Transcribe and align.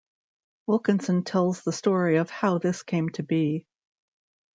Wilkinson 0.65 1.23
tells 1.23 1.61
the 1.61 1.71
story 1.71 2.15
of 2.15 2.31
how 2.31 2.57
this 2.57 2.81
came 2.81 3.09
to 3.09 3.21
be. 3.21 3.67